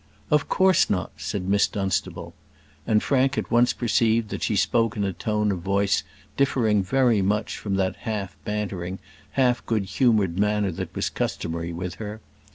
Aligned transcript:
"Of 0.31 0.49
course 0.49 0.89
not," 0.89 1.11
said 1.17 1.47
Miss 1.47 1.67
Dunstable; 1.67 2.33
and 2.87 3.03
Frank 3.03 3.37
at 3.37 3.51
once 3.51 3.71
perceived 3.71 4.29
that 4.29 4.41
she 4.41 4.55
spoke 4.55 4.97
in 4.97 5.03
a 5.03 5.13
tone 5.13 5.51
of 5.51 5.59
voice 5.59 6.01
differing 6.35 6.83
much 7.23 7.59
from 7.59 7.75
that 7.75 7.97
half 7.97 8.35
bantering, 8.43 8.97
half 9.33 9.63
good 9.67 9.83
humoured 9.85 10.39
manner 10.39 10.71
that 10.71 10.95
was 10.95 11.11
customary 11.11 11.71
with 11.71 11.97
her. 12.01 12.19